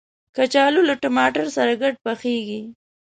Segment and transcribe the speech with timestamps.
[0.35, 2.61] کچالو له ټماټر سره ګډ پخیږي